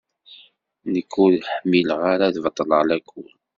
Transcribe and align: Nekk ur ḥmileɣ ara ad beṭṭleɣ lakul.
Nekk 0.93 1.11
ur 1.23 1.33
ḥmileɣ 1.53 2.01
ara 2.13 2.25
ad 2.27 2.37
beṭṭleɣ 2.43 2.81
lakul. 2.89 3.29